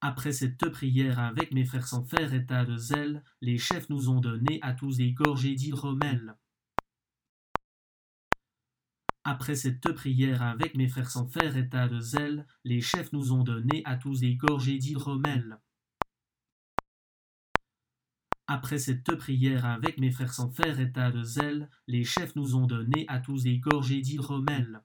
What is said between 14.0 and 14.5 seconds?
des